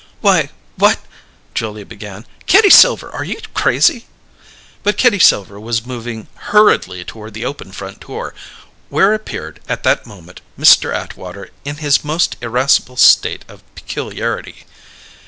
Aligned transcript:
"Why, 0.21 0.49
what" 0.77 0.97
Julia 1.53 1.85
began. 1.85 2.25
"Kitty 2.47 2.71
Silver, 2.71 3.11
are 3.11 3.23
you 3.23 3.39
crazy?" 3.53 4.07
But 4.81 4.97
Kitty 4.97 5.19
Silver 5.19 5.59
was 5.59 5.85
moving 5.85 6.25
hurriedly 6.49 7.05
toward 7.05 7.35
the 7.35 7.45
open 7.45 7.71
front 7.71 7.99
door, 7.99 8.33
where 8.89 9.13
appeared, 9.13 9.59
at 9.69 9.83
that 9.83 10.07
moment, 10.07 10.41
Mr. 10.57 10.91
Atwater 10.91 11.51
in 11.65 11.75
his 11.75 12.03
most 12.03 12.35
irascible 12.41 12.97
state 12.97 13.45
of 13.47 13.61
peculiarity. 13.75 14.65